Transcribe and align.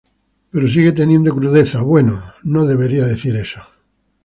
Pero 0.49 0.67
sigue 0.67 0.93
teniendo 0.93 1.31
crudeza... 1.35 1.83
Bueno, 1.83 2.33
no 2.41 2.65
debería 2.65 3.05
decir 3.05 3.35
eso. 3.35 3.61